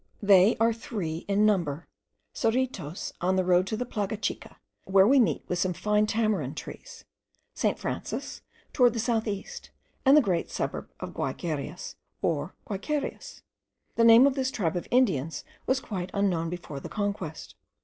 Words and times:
They 0.23 0.57
are 0.59 0.73
three 0.73 1.25
in 1.27 1.45
number: 1.45 1.87
Serritos, 2.33 3.13
on 3.21 3.35
the 3.35 3.43
road 3.45 3.67
to 3.67 3.77
the 3.77 3.85
Plaga 3.85 4.19
Chicha, 4.19 4.57
where 4.85 5.07
we 5.07 5.19
meet 5.19 5.43
with 5.47 5.59
some 5.59 5.73
fine 5.73 6.07
tamarind 6.07 6.57
trees; 6.57 7.05
St. 7.53 7.77
Francis, 7.77 8.41
towards 8.73 8.93
the 8.95 8.99
south 8.99 9.27
east; 9.27 9.69
and 10.03 10.17
the 10.17 10.19
great 10.21 10.49
suburb 10.49 10.89
of 10.99 11.13
the 11.13 11.19
Guayquerias, 11.19 11.97
or 12.19 12.55
Guayguerias. 12.67 13.43
The 13.93 14.03
name 14.03 14.25
of 14.25 14.33
this 14.33 14.49
tribe 14.49 14.75
of 14.75 14.87
Indians 14.89 15.43
was 15.67 15.79
quite 15.79 16.09
unknown 16.15 16.49
before 16.49 16.79
the 16.79 16.89
conquest. 16.89 17.53